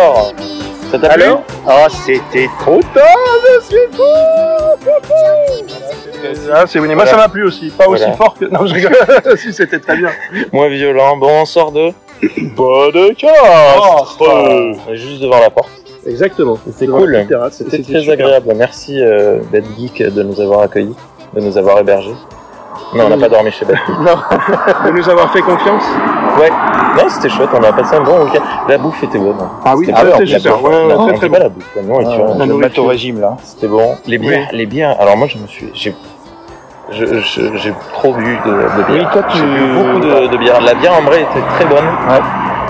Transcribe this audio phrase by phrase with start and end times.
[0.00, 0.32] Alors,
[0.90, 1.24] ça t'a plu
[1.66, 3.04] Ah, c'était trop tard,
[3.60, 4.02] je suis fou
[6.52, 6.80] Ah, c'est.
[6.80, 7.70] Moi, ça m'a plu aussi.
[7.70, 8.46] Pas aussi fort que.
[8.46, 8.92] Non, je rigole.
[9.36, 10.10] si, c'était très bien.
[10.52, 11.16] Moins violent.
[11.16, 11.90] Bon, on sort de.
[12.56, 14.04] Pas de Oh,
[14.88, 15.70] On est juste devant la porte.
[16.06, 16.58] Exactement.
[16.66, 17.10] C'était Devant cool.
[17.12, 17.54] la petite terrasse.
[17.58, 18.12] C'était C'était très super.
[18.26, 18.52] agréable.
[18.56, 20.96] Merci euh, Bad Geek de nous avoir accueillis,
[21.34, 22.14] de nous avoir hébergés.
[22.94, 23.98] Non, on n'a pas dormi chez Bad Geek.
[23.98, 24.16] Non,
[24.86, 25.84] de nous avoir fait confiance.
[26.38, 26.50] Ouais.
[26.96, 27.48] Non, c'était chouette.
[27.54, 28.42] On a passé un bon week-end.
[28.68, 29.36] La bouffe était bonne.
[29.64, 30.58] Ah oui, C'était ah, la super.
[30.58, 30.62] bouffe.
[30.70, 32.34] Ouais, ouais, Non, très, pas la bouffe, la nourriture.
[32.38, 33.36] La Je mettre au régime là.
[33.42, 33.94] C'était bon.
[34.06, 34.96] Les bières, les bières.
[35.00, 35.94] Alors moi, je me suis, j'ai,
[36.92, 38.86] je- je- j'ai trop bu de, de bière.
[38.90, 40.60] Oui, toi, tu- J'ai bu beaucoup de, de bière.
[40.60, 41.86] La bière en vrai était très bonne.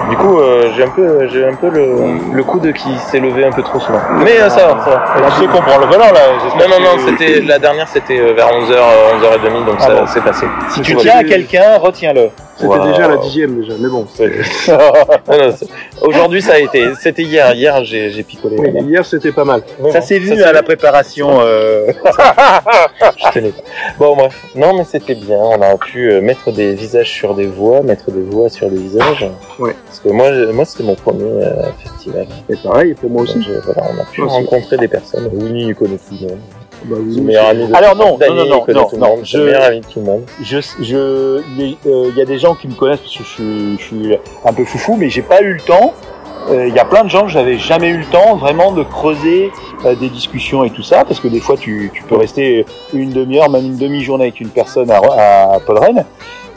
[0.09, 3.45] Du coup, euh, j'ai un peu, j'ai un peu le, le coude qui s'est levé
[3.47, 4.01] un peu trop souvent.
[4.25, 5.31] Mais euh, ça va, ça va.
[5.31, 6.21] Tu sais qu'on prend le volant là.
[6.59, 9.95] Non, non, que- non, c'était la dernière, c'était euh, vers 11h, 11h30, donc Ah ça
[9.95, 10.07] bon.
[10.07, 10.47] c'est passé.
[10.71, 12.31] Si tu tiens à quelqu'un, retiens-le.
[12.61, 12.87] C'était Wow.
[12.91, 14.07] déjà la dixième déjà, mais bon.
[16.03, 16.95] Aujourd'hui, ça a été.
[17.01, 17.55] C'était hier.
[17.55, 18.57] Hier, j'ai, j'ai picolé.
[18.59, 19.63] Oui, Hier, c'était pas mal.
[19.93, 21.39] Ça s'est vu Ça à la préparation.
[21.41, 21.87] euh,
[23.17, 23.63] Je tenais pas.
[23.99, 24.35] Bon, bref.
[24.55, 25.39] Non, mais c'était bien.
[25.39, 28.77] On a pu euh, mettre des visages sur des voix, mettre des voix sur des
[28.79, 29.29] visages.
[29.59, 29.75] Ouais.
[29.87, 32.27] Parce que moi, je- moi c'était mon premier euh, festival.
[32.49, 33.39] Et pareil, pour moi aussi.
[33.39, 34.37] Donc, voilà, on a pu Moi aussi.
[34.45, 35.29] rencontrer des personnes.
[35.33, 36.39] Winnie, il connaît tout le monde.
[36.85, 37.27] Bah, oui, Son oui.
[37.27, 39.21] meilleur ami de Alors non, non, non, non, tout non, monde.
[39.25, 40.23] je- Le meilleur ami de tout le monde.
[40.43, 43.17] je, je, il y, a- euh, il y a des gens qui me connaissent parce
[43.17, 45.93] que je, suis- je suis un peu foufou, mais j'ai pas eu le temps.
[46.51, 48.83] Euh, Il y a plein de gens que j'avais jamais eu le temps vraiment de
[48.83, 49.51] creuser
[49.85, 53.11] euh, des discussions et tout ça, parce que des fois tu, tu peux rester une
[53.11, 55.01] demi-heure, même une demi-journée avec une personne à,
[55.55, 56.05] à Podren.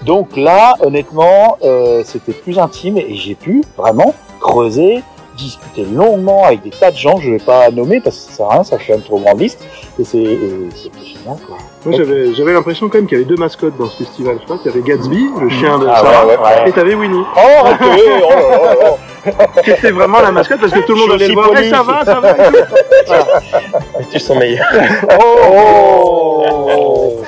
[0.06, 5.02] Donc là, honnêtement, euh, c'était plus intime et j'ai pu vraiment creuser,
[5.38, 7.18] discuter longuement avec des tas de gens.
[7.20, 9.40] Je vais pas nommer parce que ça sert à rien, ça fait une trop grande
[9.40, 9.64] liste.
[10.00, 10.38] Et c'est
[10.76, 11.58] c'était génial quoi.
[11.86, 14.38] Moi, j'avais, j'avais l'impression quand même qu'il y avait deux mascottes dans ce festival.
[14.40, 16.70] Je crois qu'il y avait Gatsby, le chien de Ah Sarah, ouais, ouais, ouais.
[16.70, 18.96] et t'avais Winnie, Oh, arrêtez, oh là
[19.64, 21.50] qui était vraiment la mascotte parce que tout le monde Je allait le voir.
[21.58, 22.36] Eh, ça va, ça va.
[24.00, 24.66] Mais tu sens meilleur.
[25.22, 27.22] Oh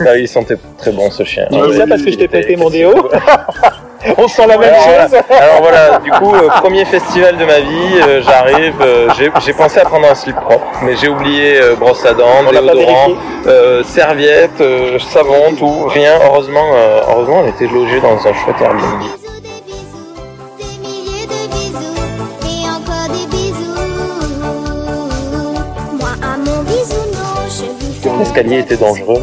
[0.00, 1.46] Ah, il sentait très bon ce chien.
[1.52, 2.92] Tu dis ça parce que je t'ai prêté mon déo?
[4.18, 5.42] On sent la même Alors, chose voilà.
[5.42, 9.80] Alors voilà, du coup, euh, premier festival de ma vie, euh, j'arrive, euh, j'ai- pensé
[9.80, 13.10] à prendre un slip propre, mais j'ai oublié euh, brosse à dents, déodorant,
[13.46, 16.12] euh, serviette, euh, savon, tout, rien.
[16.24, 19.02] Heureusement, euh, heureusement, on était logé dans un chouette Airbnb.
[28.18, 29.22] L'escalier était dangereux.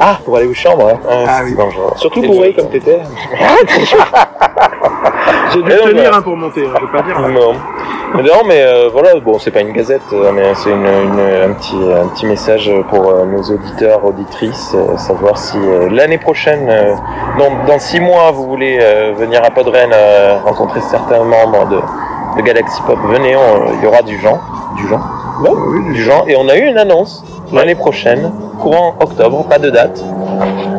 [0.00, 0.98] Ah, pour aller aux chambres, hein.
[1.08, 1.56] Ah c'était oui.
[1.56, 1.90] dangereux.
[1.96, 3.00] Surtout bourré comme t'étais.
[5.52, 7.18] J'ai dû donc, tenir hein, pour monter, hein, je veux pas dire.
[7.20, 7.54] Non.
[8.14, 11.50] Mais non, mais euh, voilà, bon, c'est pas une gazette, euh, mais c'est une, une-
[11.50, 16.18] un, petit, un petit message pour euh, nos auditeurs, auditrices, euh, savoir si euh, l'année
[16.18, 16.94] prochaine, euh,
[17.38, 21.80] dans, dans six mois, vous voulez euh, venir à Podren euh, rencontrer certains membres de,
[22.36, 23.36] de Galaxy Pop, venez,
[23.78, 24.40] il y aura du gens,
[24.76, 25.00] du gens,
[25.92, 30.02] du gens, et on a eu une annonce l'année prochaine, courant octobre, pas de date,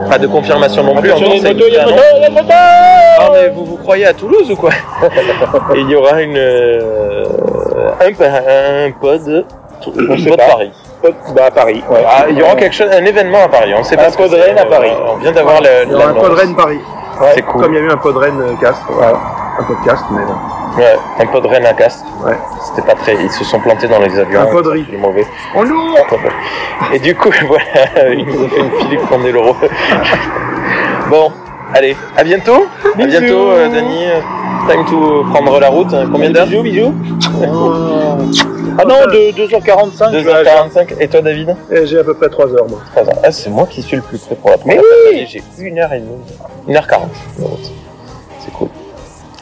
[0.09, 1.09] pas de confirmation non plus.
[1.09, 2.53] Attention, encore, c'est
[3.19, 4.71] Ah, mais vous vous croyez à Toulouse ou quoi
[5.75, 7.25] il y aura une euh,
[7.99, 9.45] un, pod,
[9.83, 10.47] pod pas.
[10.47, 10.71] Paris.
[11.35, 12.05] Bah à Paris, ouais.
[12.07, 13.73] Ah, il y aura quelque chose, un événement à Paris.
[13.75, 14.91] On sait pas Un Podren c'est, à euh, Paris.
[15.07, 15.67] On vient d'avoir le.
[15.85, 16.27] Il y aura un l'annonce.
[16.27, 16.79] Podren Paris.
[17.33, 17.61] C'est cool.
[17.61, 18.81] Comme il y a eu un Podren euh, Cast.
[18.87, 19.17] Voilà.
[19.59, 20.21] Un podcast, mais.
[20.77, 22.05] Ouais, un Podren à Castres.
[22.25, 22.33] Ouais.
[22.65, 23.15] C'était pas très.
[23.15, 24.41] Ils se sont plantés dans les avions.
[24.41, 24.85] Un Podri.
[24.89, 25.25] C'est mauvais.
[25.55, 25.97] On lourd
[26.93, 29.55] Et du coup, voilà, il nous a fait une Philippe Candeloro.
[31.09, 31.31] bon,
[31.73, 32.65] allez, à bientôt.
[32.85, 33.19] À Bisous.
[33.19, 34.05] bientôt, euh, Dany.
[34.69, 35.93] Time to prendre la route.
[36.11, 36.93] Combien d'heures Bisous, bisous.
[38.79, 40.13] Ah non, de 2h45.
[40.13, 40.95] je vais à- 2h45.
[41.01, 42.79] Et toi, David Eh, J'ai à peu près 3 heures, moi.
[42.95, 43.19] Trois heures.
[43.21, 45.27] Ah, c'est moi qui suis le plus près pour la première Mais oui.
[45.27, 46.15] J'ai une heure et demie.
[46.69, 47.69] Une heure quarante de route.
[48.39, 48.69] C'est cool.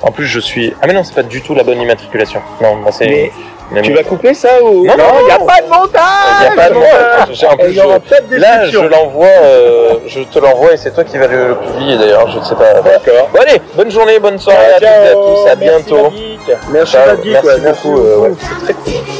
[0.01, 0.73] En plus, je suis.
[0.81, 2.41] Ah, mais non, c'est pas du tout la bonne immatriculation.
[2.61, 3.31] Non, moi, c'est.
[3.71, 6.01] Mais une- Tu vas couper ça ou Non, non, il n'y a pas de montage
[6.39, 7.43] Il y a pas de montage.
[7.43, 11.27] En plus, je- Là, je l'envoie, euh, je te l'envoie et c'est toi qui vas
[11.27, 12.73] le, publier d'ailleurs, je ne sais pas.
[12.81, 13.29] D'accord.
[13.31, 16.11] Bon, allez, bonne journée, bonne soirée à toutes et à tous, à bientôt.
[16.71, 19.18] Merci, merci ouais, beaucoup, euh, ouais, c'est très Des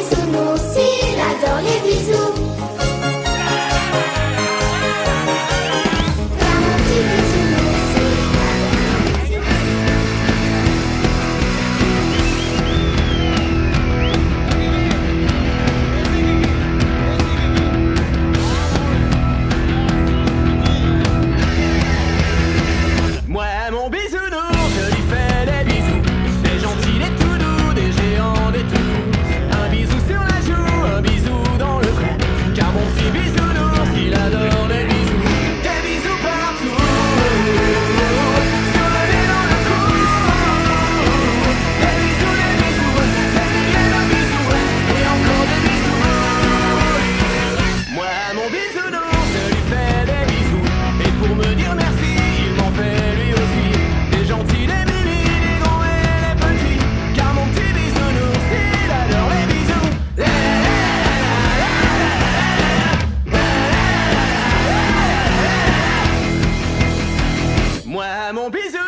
[68.49, 68.78] 闭嘴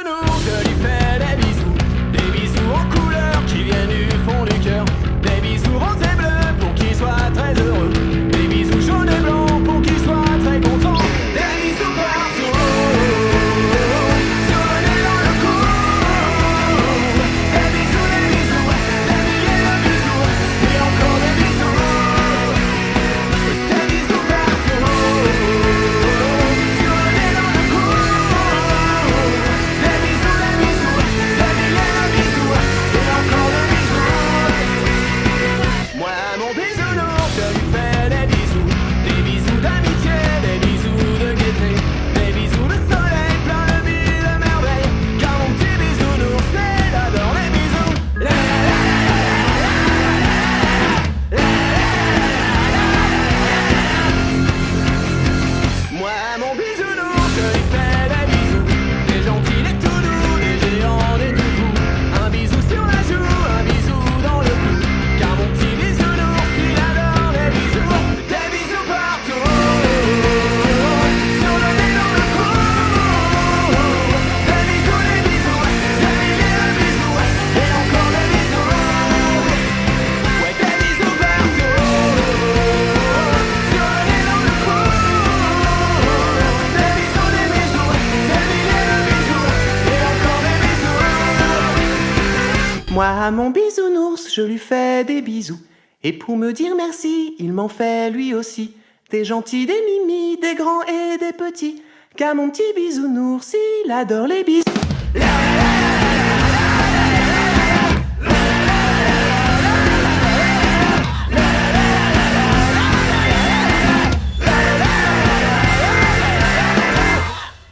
[92.92, 95.62] Moi, à mon bisounours, je lui fais des bisous.
[96.04, 98.76] Et pour me dire merci, il m'en fait lui aussi.
[99.10, 101.82] Des gentils, des mimi, des grands et des petits.
[102.18, 103.56] Car mon petit bisounours,
[103.86, 104.66] il adore les bisous.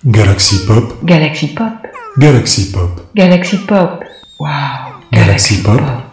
[0.06, 0.94] Galaxy Pop.
[1.04, 1.74] Galaxy Pop.
[2.18, 3.01] Galaxy Pop.
[3.13, 4.01] Galaxy Pop.
[4.39, 6.09] Waouh Galaxy Pop.